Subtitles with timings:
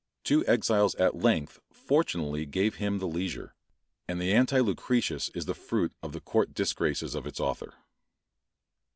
[0.23, 3.53] Two exiles at length fortunately gave him the leisure;
[4.07, 7.75] and the Anti Lucretius is the fruit of the court disgraces of its author.